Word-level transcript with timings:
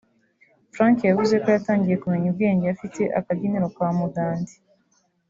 Frank 0.75 0.97
yavuze 1.09 1.35
ko 1.43 1.47
yatangiye 1.55 1.95
kumenya 2.03 2.27
ubwenge 2.29 2.65
afite 2.75 3.01
akabyiniriro 3.19 3.67
ka 3.75 3.87
Mudandi 3.97 4.53